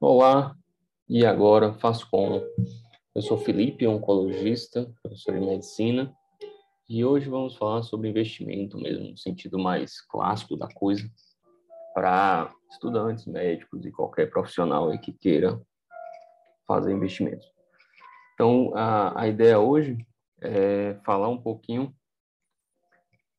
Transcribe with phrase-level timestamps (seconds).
[0.00, 0.56] Olá,
[1.06, 2.40] e agora faço como?
[3.14, 6.16] Eu sou Felipe, oncologista, professor de medicina,
[6.88, 11.06] e hoje vamos falar sobre investimento mesmo, no sentido mais clássico da coisa,
[11.96, 15.58] para estudantes, médicos e qualquer profissional que queira
[16.66, 17.50] fazer investimentos.
[18.34, 19.96] Então, a, a ideia hoje
[20.42, 21.96] é falar um pouquinho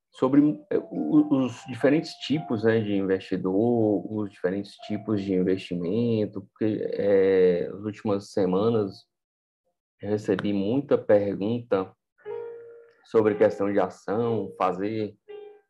[0.09, 7.69] sobre eh, os diferentes tipos né, de investidor, os diferentes tipos de investimento, porque é,
[7.69, 9.05] nas últimas semanas
[10.01, 11.93] eu recebi muita pergunta
[13.05, 15.15] sobre questão de ação, fazer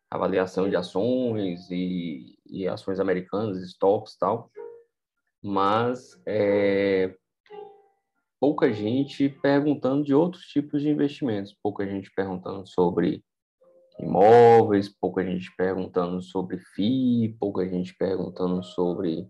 [0.10, 4.50] avaliação de ações e, e ações americanas, estoques e tal,
[5.44, 7.16] mas é,
[8.40, 13.24] pouca gente perguntando de outros tipos de investimentos, pouca gente perguntando sobre
[14.00, 19.28] imóveis, pouca gente perguntando sobre FII, pouca gente perguntando sobre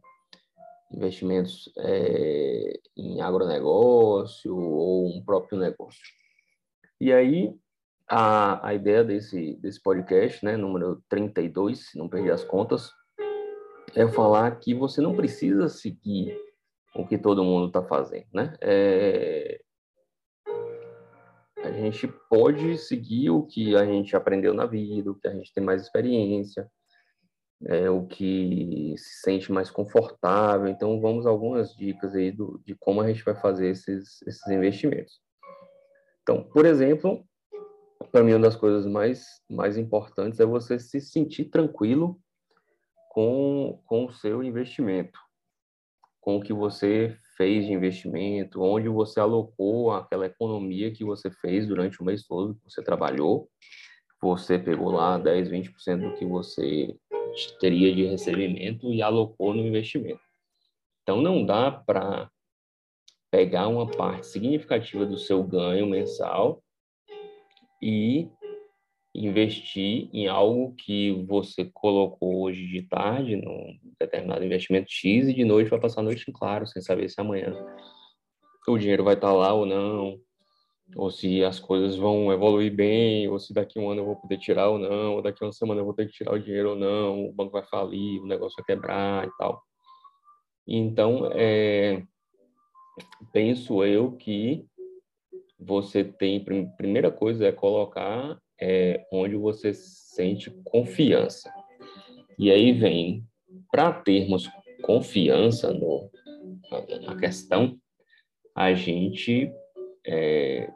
[0.91, 6.02] investimentos é, em agronegócio ou um próprio negócio.
[7.00, 7.53] E aí,
[8.09, 12.91] a, a ideia desse, desse podcast, né, número 32, se não perder as contas,
[13.95, 16.38] é falar que você não precisa seguir
[16.95, 18.55] o que todo mundo está fazendo, né?
[18.61, 19.59] É,
[21.63, 25.53] a gente pode seguir o que a gente aprendeu na vida, o que a gente
[25.53, 26.69] tem mais experiência,
[27.66, 30.67] é, o que se sente mais confortável.
[30.67, 35.19] Então, vamos algumas dicas aí do, de como a gente vai fazer esses, esses investimentos.
[36.22, 37.27] Então, por exemplo,
[38.12, 42.20] para mim, uma das coisas mais, mais importantes é você se sentir tranquilo
[43.09, 45.20] com, com o seu investimento,
[46.22, 51.68] com o que você fez de investimento, onde você alocou aquela economia que você fez
[51.68, 53.50] durante o mês todo que você trabalhou.
[54.22, 56.96] Você pegou lá 10, 20% do que você
[57.59, 60.22] teria de recebimento e alocou no investimento.
[61.03, 62.30] Então, não dá para
[63.31, 66.63] pegar uma parte significativa do seu ganho mensal
[67.81, 68.29] e
[69.13, 75.43] investir em algo que você colocou hoje de tarde, num determinado investimento X, e de
[75.43, 77.53] noite vai passar a noite em claro, sem saber se amanhã
[78.67, 80.19] o dinheiro vai estar lá ou não,
[80.95, 84.38] ou se as coisas vão evoluir bem, ou se daqui um ano eu vou poder
[84.38, 86.75] tirar ou não, ou daqui uma semana eu vou ter que tirar o dinheiro ou
[86.75, 89.61] não, o banco vai falir, o negócio vai quebrar e tal.
[90.67, 92.03] Então, é,
[93.31, 94.65] penso eu que
[95.59, 96.44] você tem,
[96.78, 101.51] primeira coisa é colocar é, onde você sente confiança.
[102.38, 103.25] E aí vem,
[103.72, 104.50] para termos
[104.81, 106.09] confiança no,
[107.01, 107.78] na, questão,
[108.56, 109.51] a gente
[110.06, 110.69] é,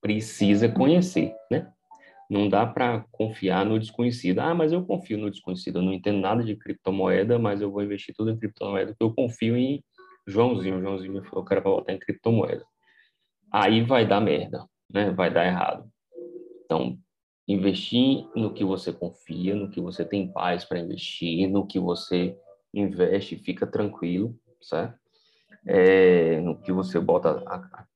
[0.00, 1.70] precisa conhecer, né?
[2.28, 4.40] Não dá para confiar no desconhecido.
[4.40, 5.78] Ah, mas eu confio no desconhecido.
[5.78, 9.14] Eu não entendo nada de criptomoeda, mas eu vou investir tudo em criptomoeda porque eu
[9.14, 9.84] confio em
[10.26, 10.80] Joãozinho.
[10.80, 12.64] Joãozinho me falou que era para botar em criptomoeda.
[13.56, 15.12] Aí vai dar merda, né?
[15.12, 15.88] Vai dar errado.
[16.64, 16.98] Então,
[17.46, 22.36] investir no que você confia, no que você tem paz para investir, no que você
[22.74, 24.98] investe, fica tranquilo, certo?
[25.64, 27.86] É, no que você bota a,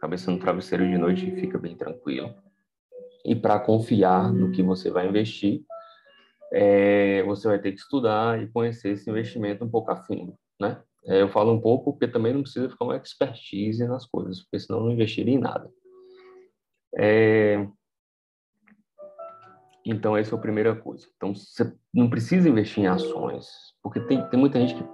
[0.00, 2.34] cabeça no travesseiro de noite e fica bem tranquilo.
[3.24, 5.62] E para confiar no que você vai investir,
[6.52, 10.82] é, você vai ter que estudar e conhecer esse investimento um pouco a fundo, né?
[11.06, 14.58] É, eu falo um pouco porque também não precisa ficar uma expertise nas coisas, porque
[14.58, 15.70] senão não investiria em nada.
[16.98, 17.66] É...
[19.84, 21.06] Então, essa é a primeira coisa.
[21.16, 23.46] Então, você não precisa investir em ações,
[23.80, 24.84] porque tem, tem muita gente que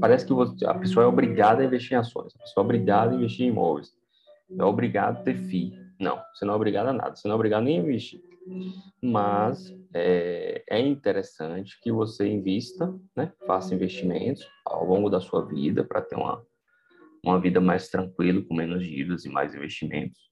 [0.00, 3.12] parece que você, a pessoa é obrigada a investir em ações, a pessoa é obrigada
[3.12, 3.90] a investir em imóveis,
[4.56, 5.72] é obrigado a ter FII.
[5.98, 8.22] Não, você não é obrigado a nada, você não é obrigado nem a investir.
[9.02, 15.84] Mas é, é interessante que você invista, né, faça investimentos ao longo da sua vida
[15.84, 16.42] para ter uma,
[17.24, 20.26] uma vida mais tranquila, com menos dívidas e mais investimentos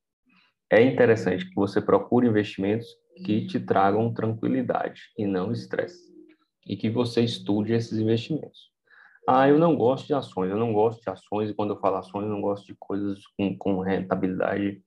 [0.70, 2.88] é interessante que você procure investimentos
[3.24, 6.12] que te tragam tranquilidade e não estresse.
[6.66, 8.72] E que você estude esses investimentos.
[9.28, 11.96] Ah, eu não gosto de ações, eu não gosto de ações, e quando eu falo
[11.96, 14.82] ações, eu não gosto de coisas com, com rentabilidade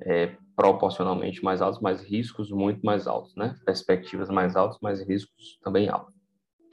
[0.00, 3.56] é, proporcionalmente mais altas, mas riscos muito mais altos, né?
[3.64, 6.14] Perspectivas mais altas, mas riscos também altos.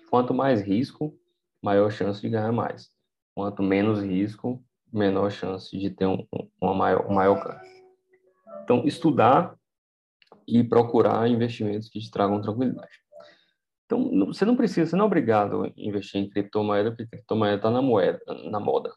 [0.09, 1.13] Quanto mais risco,
[1.61, 2.89] maior chance de ganhar mais.
[3.35, 6.25] Quanto menos risco, menor chance de ter um,
[6.59, 7.61] uma maior, um maior ganho.
[8.63, 9.55] Então, estudar
[10.47, 12.99] e procurar investimentos que te tragam tranquilidade.
[13.85, 17.71] Então, você não precisa, você não é obrigado a investir em criptomoeda, porque criptomoeda está
[17.71, 18.19] na moeda,
[18.49, 18.91] na moda.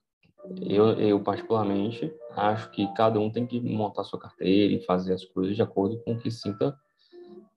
[0.60, 5.24] Eu, eu, particularmente, acho que cada um tem que montar sua carteira e fazer as
[5.24, 6.76] coisas de acordo com o que sinta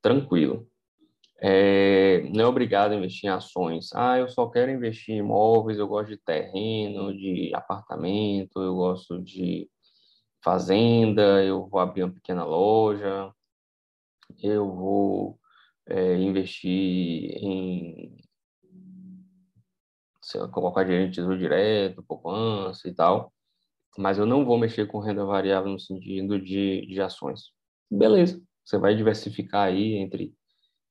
[0.01, 0.67] tranquilo.
[1.41, 3.89] É, não é obrigado a investir em ações.
[3.93, 9.21] Ah, eu só quero investir em imóveis, eu gosto de terreno, de apartamento, eu gosto
[9.21, 9.69] de
[10.43, 13.31] fazenda, eu vou abrir uma pequena loja,
[14.41, 15.39] eu vou
[15.87, 18.15] é, investir em
[20.33, 23.31] lá, colocar dinheiro direto, poupança e tal,
[23.97, 27.51] mas eu não vou mexer com renda variável no sentido de, de ações.
[27.89, 30.33] Beleza, você vai diversificar aí entre,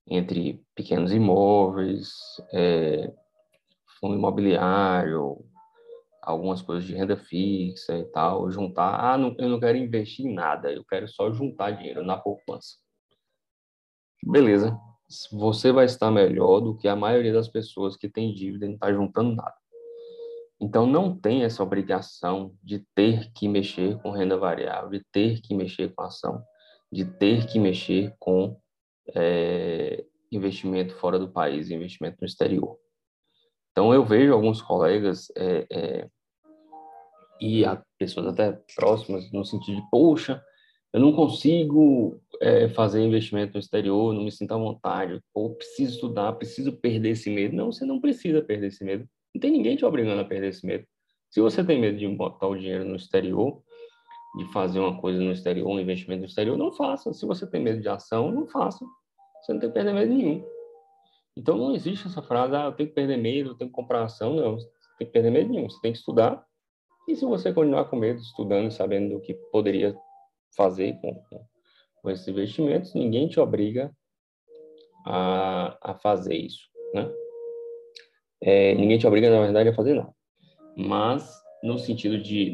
[0.07, 2.13] entre pequenos imóveis,
[2.53, 3.13] é,
[4.01, 5.45] fundo imobiliário,
[6.23, 8.99] algumas coisas de renda fixa e tal, juntar.
[8.99, 12.77] Ah, não, eu não quero investir em nada, eu quero só juntar dinheiro na poupança.
[14.23, 14.79] Beleza,
[15.31, 18.75] você vai estar melhor do que a maioria das pessoas que tem dívida e não
[18.75, 19.55] está juntando nada.
[20.61, 25.55] Então, não tem essa obrigação de ter que mexer com renda variável, de ter que
[25.55, 26.43] mexer com ação,
[26.91, 28.59] de ter que mexer com
[29.15, 32.79] é, investimento fora do país, investimento no exterior.
[33.73, 36.09] Então, eu vejo alguns colegas é, é,
[37.41, 37.65] e
[37.99, 40.43] pessoas até próximas, no sentido de, poxa,
[40.95, 45.95] eu não consigo é, fazer investimento no exterior, não me sinto à vontade, ou preciso
[45.95, 47.57] estudar, preciso perder esse medo.
[47.57, 49.05] Não, você não precisa perder esse medo.
[49.35, 50.87] Não tem ninguém te obrigando a perder esse medo.
[51.33, 53.61] Se você tem medo de botar o dinheiro no exterior,
[54.39, 57.13] de fazer uma coisa no exterior, um investimento no exterior, não faça.
[57.13, 58.87] Se você tem medo de ação, não faça.
[59.43, 60.45] Você não tem que perder medo nenhum.
[61.37, 64.05] Então não existe essa frase, ah, eu tenho que perder medo, eu tenho que comprar
[64.05, 64.37] ação.
[64.37, 65.69] Não, você tem que perder medo nenhum.
[65.69, 66.47] Você tem que estudar.
[67.09, 69.99] E se você continuar com medo, estudando sabendo o que poderia
[70.57, 71.15] fazer com,
[72.03, 73.91] com esses investimentos, ninguém te obriga
[75.07, 77.11] a, a fazer isso, né?
[78.41, 80.13] É, ninguém te obriga, na verdade, a fazer nada.
[80.77, 81.31] Mas,
[81.63, 82.51] no sentido de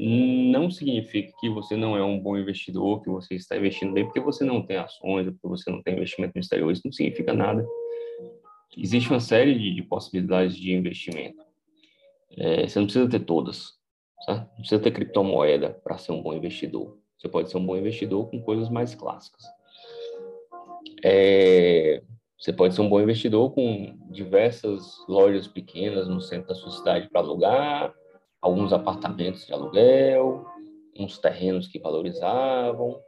[0.52, 4.20] não significa que você não é um bom investidor, que você está investindo bem porque
[4.20, 7.66] você não tem ações, porque você não tem investimento no exterior, isso não significa nada.
[8.76, 11.42] Existe uma série de, de possibilidades de investimento.
[12.38, 13.72] É, você não precisa ter todas?
[14.28, 16.96] Não precisa ter criptomoeda para ser um bom investidor.
[17.20, 19.44] Você pode ser um bom investidor com coisas mais clássicas.
[21.04, 22.02] É,
[22.38, 27.10] você pode ser um bom investidor com diversas lojas pequenas no centro da sua cidade
[27.10, 27.94] para alugar,
[28.40, 30.46] alguns apartamentos de aluguel,
[30.98, 32.98] uns terrenos que valorizavam,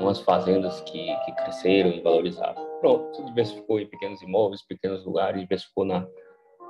[0.00, 2.66] umas fazendas que, que cresceram e valorizavam.
[2.80, 6.06] Pronto, você diversificou em pequenos imóveis, pequenos lugares, diversificou na,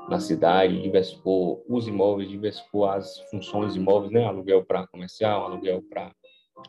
[0.09, 4.25] na cidade, diversificou os imóveis, diversificou as funções imóveis, né?
[4.25, 6.11] Aluguel para comercial, aluguel para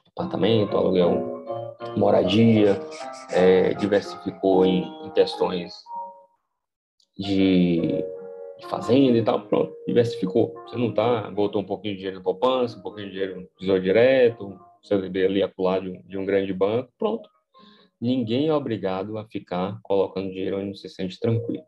[0.07, 1.45] apartamento, aluguel,
[1.97, 2.79] moradia,
[3.31, 5.73] é, diversificou em, em questões
[7.17, 8.03] de,
[8.57, 10.53] de, fazenda e tal, pronto, diversificou.
[10.65, 13.47] Você não tá, botou um pouquinho de dinheiro na poupança, um pouquinho de dinheiro no
[13.57, 17.29] tesouro direto, CDB ali acolá de um, de um grande banco, pronto.
[17.99, 21.63] Ninguém é obrigado a ficar colocando dinheiro onde não se sente tranquilo.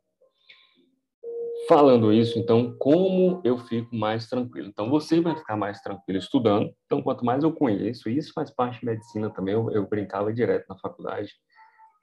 [1.72, 4.68] Falando isso, então, como eu fico mais tranquilo?
[4.68, 6.70] Então, você vai ficar mais tranquilo estudando.
[6.86, 10.34] Então, quanto mais eu conheço, e isso faz parte de medicina também, eu, eu brincava
[10.34, 11.32] direto na faculdade,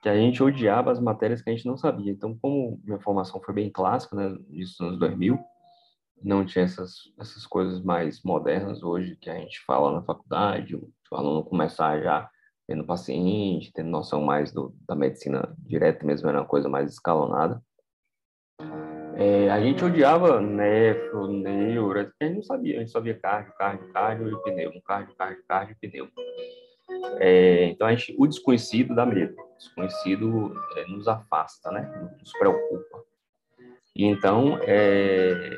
[0.03, 2.11] que a gente odiava as matérias que a gente não sabia.
[2.11, 5.39] Então, como minha formação foi bem clássica, né, nos anos 2000,
[6.23, 10.91] não tinha essas, essas coisas mais modernas hoje que a gente fala na faculdade, o,
[11.13, 12.27] o aluno começar já
[12.67, 17.63] vendo paciente, tendo noção mais do, da medicina direta mesmo, era uma coisa mais escalonada.
[19.21, 23.93] É, a gente odiava nefro, neuro, a gente não sabia, a gente sabia cardio, cardio,
[23.93, 26.09] cardio e pneu, um cardio, cardio, cardio e pneu.
[27.19, 32.15] É, então, a gente, o desconhecido dá medo, o desconhecido é, nos afasta, né?
[32.21, 33.03] nos preocupa.
[33.97, 35.51] E então, é,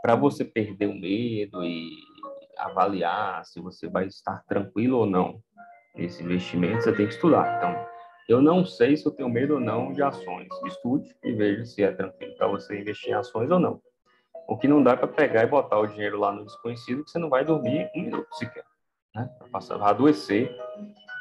[0.00, 1.90] para você perder o medo e
[2.56, 5.42] avaliar se você vai estar tranquilo ou não
[5.96, 7.56] nesse investimento, você tem que estudar.
[7.56, 7.91] Então,
[8.32, 10.48] eu não sei se eu tenho medo ou não de ações.
[10.66, 13.80] Estude e veja se é tranquilo para você investir em ações ou não.
[14.48, 17.18] O que não dá para pegar e botar o dinheiro lá no desconhecido, que você
[17.18, 18.64] não vai dormir um minuto sequer.
[19.14, 19.28] Né?
[19.50, 20.50] Vai adoecer.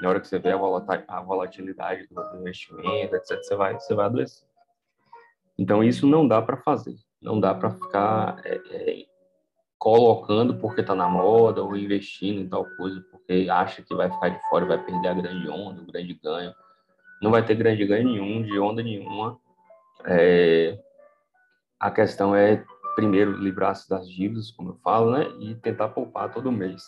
[0.01, 4.47] Na hora que você vê a volatilidade do investimento, etc., você vai, você vai adoecer.
[5.57, 6.95] Então, isso não dá para fazer.
[7.21, 9.05] Não dá para ficar é, é,
[9.77, 14.29] colocando porque está na moda ou investindo em tal coisa porque acha que vai ficar
[14.29, 16.53] de fora e vai perder a grande onda, o grande ganho
[17.21, 19.39] não vai ter grande ganho nenhum, de onda nenhuma.
[20.05, 20.79] É,
[21.79, 22.63] a questão é,
[22.95, 25.27] primeiro, livrar-se das dívidas, como eu falo, né?
[25.39, 26.81] E tentar poupar todo mês.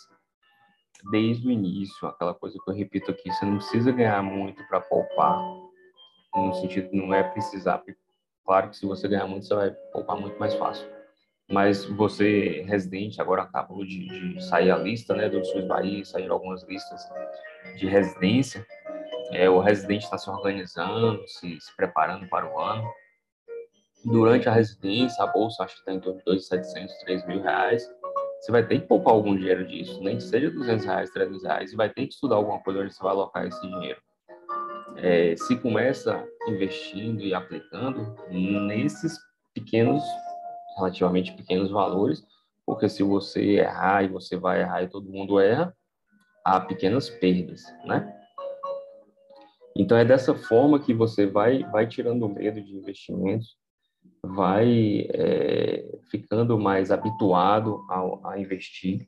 [1.12, 4.80] Desde o início, aquela coisa que eu repito aqui, você não precisa ganhar muito para
[4.82, 5.40] poupar.
[6.34, 7.84] No sentido, não é precisar
[8.46, 10.86] Claro que se você ganhar muito, você vai poupar muito mais fácil.
[11.50, 16.34] Mas você, residente, agora acabou de, de sair a lista, né, do SUS Bahia, saíram
[16.34, 17.02] algumas listas
[17.78, 18.66] de residência.
[19.34, 22.88] É, o residente está se organizando, se, se preparando para o ano.
[24.06, 27.84] Durante a residência, a bolsa acho que está em torno de 2.700, 3 mil reais.
[28.40, 31.72] Você vai ter que poupar algum dinheiro disso, nem que seja 200 reais, 300 reais,
[31.72, 34.02] e vai ter que estudar alguma coisa onde você vai alocar esse dinheiro.
[34.98, 39.18] É, se começa investindo e aplicando nesses
[39.54, 40.04] pequenos,
[40.76, 42.22] relativamente pequenos valores,
[42.66, 45.74] porque se você errar e você vai errar e todo mundo erra,
[46.44, 48.23] há pequenas perdas, né?
[49.76, 53.58] Então é dessa forma que você vai vai tirando o medo de investimentos,
[54.24, 57.86] vai é, ficando mais habituado
[58.24, 59.08] a, investir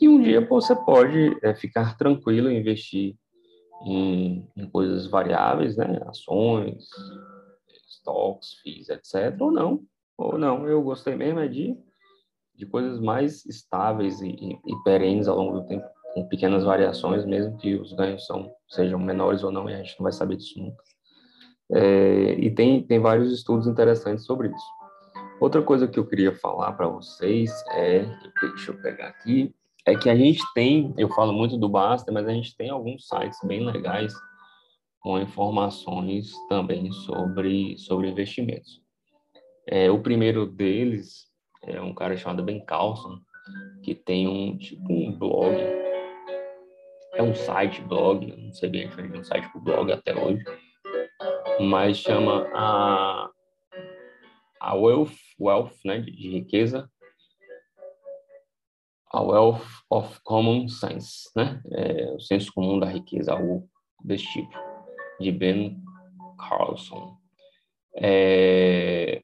[0.00, 3.14] e um dia você pode é, ficar tranquilo em investir
[3.86, 6.00] em, em, coisas variáveis, né?
[6.06, 6.88] Ações,
[7.88, 9.40] estoques, FIIs, etc.
[9.40, 9.82] Ou não,
[10.16, 10.66] ou não.
[10.66, 11.76] Eu gostei mesmo é de,
[12.54, 17.24] de coisas mais estáveis e, e, e perenes ao longo do tempo com pequenas variações,
[17.24, 20.36] mesmo que os ganhos são, sejam menores ou não, e a gente não vai saber
[20.36, 20.82] disso nunca.
[21.72, 24.82] É, e tem, tem vários estudos interessantes sobre isso.
[25.40, 28.04] Outra coisa que eu queria falar para vocês é,
[28.40, 29.54] deixa eu pegar aqui,
[29.84, 33.08] é que a gente tem, eu falo muito do Basta, mas a gente tem alguns
[33.08, 34.14] sites bem legais
[35.00, 38.80] com informações também sobre, sobre investimentos.
[39.66, 41.26] É, o primeiro deles
[41.64, 43.18] é um cara chamado Ben Carlson,
[43.82, 45.56] que tem um tipo um blog
[47.14, 50.42] é um site, blog, não sei bem diferença de um site para blog até hoje,
[51.60, 53.30] mas chama a,
[54.60, 56.90] a Wealth, wealth né, de, de riqueza,
[59.12, 63.68] a Wealth of Common Sense, né, é, o senso comum da riqueza, algo
[64.02, 64.58] desse tipo,
[65.20, 65.76] de Ben
[66.38, 67.16] Carlson.
[67.94, 69.22] É,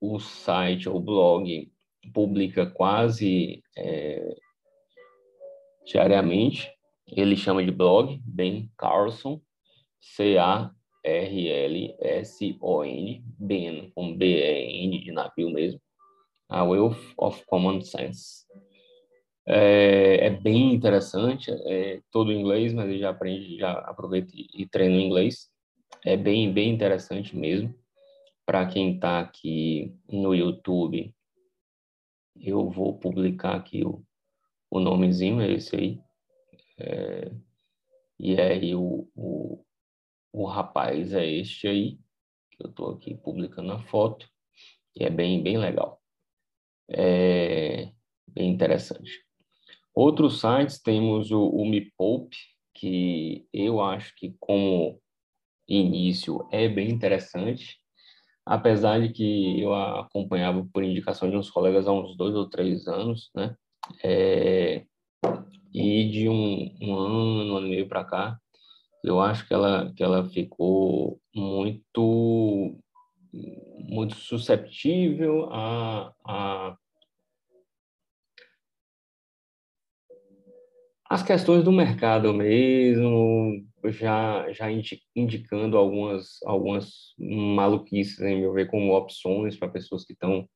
[0.00, 1.70] o site, o blog,
[2.14, 4.36] publica quase é,
[5.84, 6.75] diariamente
[7.08, 9.40] ele chama de blog, Ben Carlson,
[10.00, 10.74] C-A-R-L-S-O-N,
[13.38, 15.80] Ben, com B-E-N de navio mesmo,
[16.48, 18.46] a Wealth of Common Sense.
[19.48, 24.66] É, é bem interessante, é todo em inglês, mas ele já aprende, já aproveita e
[24.66, 25.48] treina em inglês.
[26.04, 27.72] É bem, bem interessante mesmo.
[28.44, 31.14] Para quem está aqui no YouTube,
[32.40, 34.02] eu vou publicar aqui o,
[34.70, 36.00] o nomezinho, é esse aí,
[36.78, 37.30] é,
[38.18, 39.64] e aí o, o,
[40.32, 41.98] o rapaz é este aí,
[42.50, 44.28] que eu estou aqui publicando a foto,
[44.94, 46.00] e é bem, bem legal.
[46.88, 47.90] É
[48.28, 49.24] bem interessante.
[49.94, 52.36] Outros sites temos o, o Me Poupe,
[52.74, 55.00] que eu acho que como
[55.68, 57.78] início é bem interessante,
[58.44, 62.86] apesar de que eu acompanhava por indicação de uns colegas há uns dois ou três
[62.86, 63.56] anos, né?
[64.04, 64.84] É,
[65.72, 68.38] e de um, um ano, um ano e meio para cá,
[69.04, 72.76] eu acho que ela, que ela ficou muito,
[73.88, 76.76] muito susceptível a, a
[81.08, 84.66] as questões do mercado mesmo, já, já
[85.14, 90.48] indicando algumas, algumas maluquices, em meu ver, como opções para pessoas que estão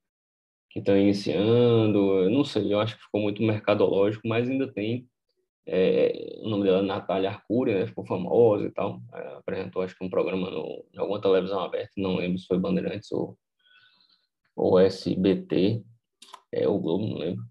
[0.71, 5.09] que estão iniciando, eu não sei, eu acho que ficou muito mercadológico, mas ainda tem
[5.67, 9.97] é, o nome dela é Natália Arcuri, né, ficou famosa e tal, é, apresentou acho
[9.97, 13.37] que um programa no, em alguma televisão aberta, não lembro se foi Bandeirantes ou,
[14.57, 15.83] ou SBT,
[16.53, 17.45] é o Globo, não lembro,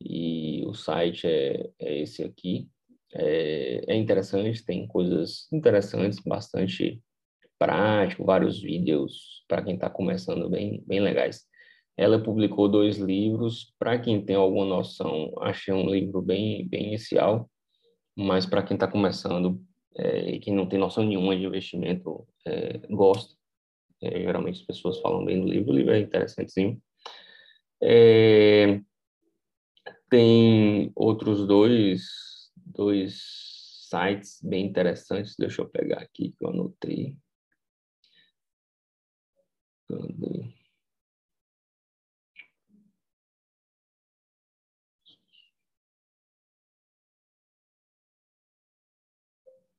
[0.00, 2.68] e o site é, é esse aqui,
[3.14, 7.02] é, é interessante, tem coisas interessantes, bastante
[7.58, 11.47] prático, vários vídeos para quem está começando bem, bem legais.
[11.98, 13.74] Ela publicou dois livros.
[13.76, 17.50] Para quem tem alguma noção, achei um livro bem, bem inicial,
[18.16, 19.60] mas para quem está começando
[19.96, 23.36] é, e quem não tem noção nenhuma de investimento, é, gosta.
[24.00, 26.80] É, geralmente as pessoas falam bem do livro, o livro é interessantezinho.
[27.82, 28.80] É,
[30.08, 32.02] tem outros dois,
[32.56, 33.20] dois
[33.88, 37.16] sites bem interessantes, deixa eu pegar aqui que eu anotei.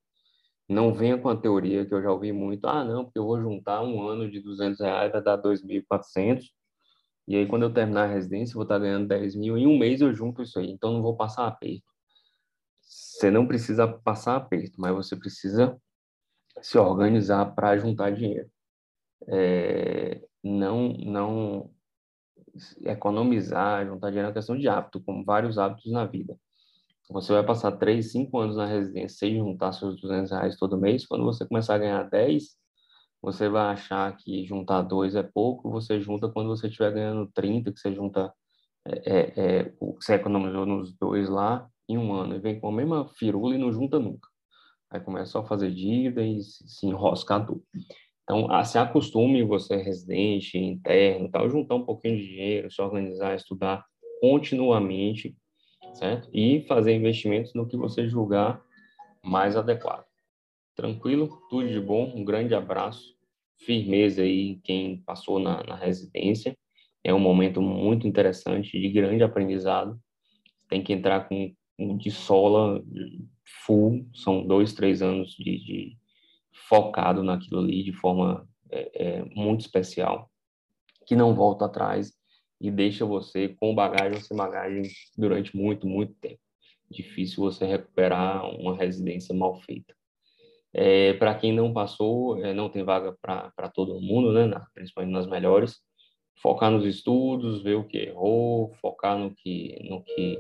[0.69, 3.41] não venha com a teoria que eu já ouvi muito, ah, não, porque eu vou
[3.41, 6.43] juntar um ano de 200 reais, vai dar 2.400,
[7.29, 9.65] e aí quando eu terminar a residência, eu vou estar tá ganhando 10 mil, em
[9.65, 11.85] um mês eu junto isso aí, então não vou passar aperto.
[12.83, 15.81] Você não precisa passar aperto, mas você precisa
[16.61, 18.51] se organizar para juntar dinheiro.
[19.29, 21.74] É, não, não
[22.83, 26.37] economizar, juntar dinheiro é uma questão de hábito, como vários hábitos na vida.
[27.11, 31.07] Você vai passar 3, 5 anos na residência sem juntar seus 200 reais todo mês.
[31.07, 32.57] Quando você começar a ganhar 10,
[33.21, 35.71] você vai achar que juntar 2 é pouco.
[35.71, 38.33] Você junta quando você estiver ganhando 30, que você junta
[38.87, 42.37] é, é, é, o que você economizou nos dois lá em um ano.
[42.37, 44.29] E vem com a mesma firula e não junta nunca.
[44.91, 47.63] Aí começa a fazer dívida e se enroscar tudo.
[48.25, 53.85] Então, se acostume, você residente, interno, tal, juntar um pouquinho de dinheiro, se organizar, estudar
[54.21, 55.37] continuamente,
[55.93, 56.31] certo?
[56.33, 58.63] E fazer investimentos no que você julgar
[59.23, 60.07] mais adequado.
[60.75, 61.39] Tranquilo?
[61.51, 62.13] Tudo de bom?
[62.15, 63.15] Um grande abraço.
[63.59, 66.57] Firmeza aí quem passou na, na residência.
[67.05, 70.01] É um momento muito interessante, de grande aprendizado.
[70.69, 71.55] Tem que entrar com
[71.99, 72.83] de sola
[73.67, 75.97] full, são dois, três anos de, de
[76.69, 80.31] focado naquilo ali de forma é, é, muito especial,
[81.07, 82.13] que não volta atrás
[82.61, 84.83] e deixa você com bagagem sem bagagem
[85.17, 86.41] durante muito, muito tempo.
[86.91, 89.95] Difícil você recuperar uma residência mal feita.
[90.73, 95.13] É, para quem não passou, é, não tem vaga para todo mundo, né, na, principalmente
[95.13, 95.81] nas melhores.
[96.43, 100.39] Focar nos estudos, ver o que errou, focar no que, no que,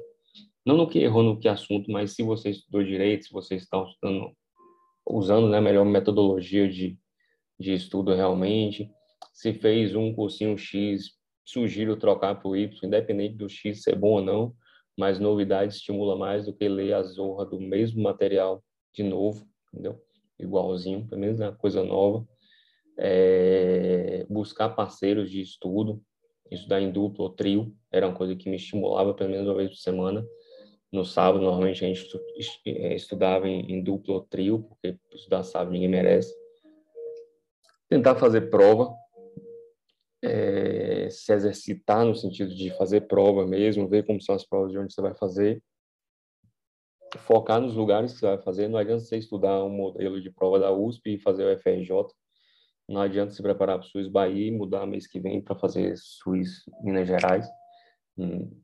[0.66, 3.80] não no que errou, no que assunto, mas se você estudou direito, se você está
[3.82, 4.34] estudando
[5.06, 6.98] usando né, melhor metodologia de,
[7.58, 8.90] de estudo realmente.
[9.32, 11.12] Se fez um cursinho X,
[11.44, 14.54] sugiro trocar para o Y, independente do X ser bom ou não,
[14.96, 18.62] mas novidade estimula mais do que ler a zorra do mesmo material
[18.92, 20.00] de novo, entendeu?
[20.38, 22.26] Igualzinho, pelo menos é uma coisa nova.
[22.96, 26.00] É, buscar parceiros de estudo,
[26.50, 29.70] estudar em duplo ou trio, era uma coisa que me estimulava pelo menos uma vez
[29.70, 30.24] por semana
[30.94, 32.08] no sábado, normalmente a gente
[32.66, 36.32] é, estudava em, em duplo ou trio, porque estudar sábado ninguém merece.
[37.88, 38.94] Tentar fazer prova,
[40.22, 44.78] é, se exercitar no sentido de fazer prova mesmo, ver como são as provas de
[44.78, 45.60] onde você vai fazer,
[47.18, 48.68] focar nos lugares que você vai fazer.
[48.68, 51.90] Não adianta você estudar um modelo de prova da USP e fazer o FRJ.
[52.88, 55.96] Não adianta se preparar para o SUS Bahia e mudar mês que vem para fazer
[55.96, 57.48] SUS Minas Gerais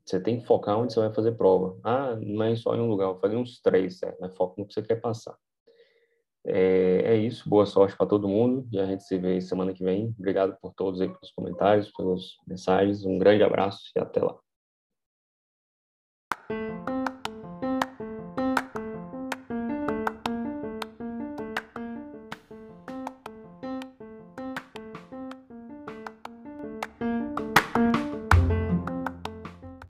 [0.05, 1.77] você tem que focar onde você vai fazer prova.
[1.83, 4.17] Ah, não é só em um lugar, fazer uns três, certo?
[4.19, 5.35] Mas foca no que você quer passar.
[6.43, 9.83] É, é isso, boa sorte para todo mundo e a gente se vê semana que
[9.83, 10.15] vem.
[10.17, 13.05] Obrigado por todos aí pelos comentários, pelas mensagens.
[13.05, 14.37] Um grande abraço e até lá.